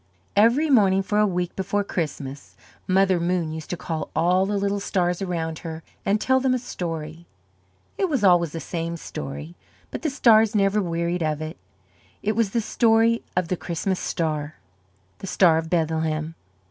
Every 0.35 0.71
morning 0.71 1.03
for 1.03 1.19
a 1.19 1.27
week 1.27 1.55
before 1.55 1.83
Christmas, 1.83 2.55
Mother 2.87 3.19
Moon 3.19 3.51
used 3.53 3.69
to 3.69 3.77
call 3.77 4.09
all 4.15 4.47
the 4.47 4.57
little 4.57 4.79
stars 4.79 5.21
around 5.21 5.59
her 5.59 5.83
and 6.03 6.19
tell 6.19 6.39
them 6.39 6.55
a 6.55 6.57
story. 6.57 7.27
It 7.99 8.09
was 8.09 8.23
always 8.23 8.51
the 8.51 8.59
same 8.59 8.97
story, 8.97 9.53
but 9.91 10.01
the 10.01 10.09
stars 10.09 10.55
never 10.55 10.81
wearied 10.81 11.21
of 11.21 11.39
it. 11.39 11.55
It 12.23 12.35
was 12.35 12.49
the 12.49 12.61
story 12.61 13.21
of 13.37 13.49
the 13.49 13.55
Christmas 13.55 13.99
star 13.99 14.55
the 15.19 15.27
Star 15.27 15.59
of 15.59 15.69
Bethlehem. 15.69 16.33